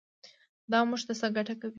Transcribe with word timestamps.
دا 0.71 0.79
موږ 0.89 1.01
ته 1.07 1.13
څه 1.19 1.27
ګټه 1.35 1.53
کوي. 1.61 1.69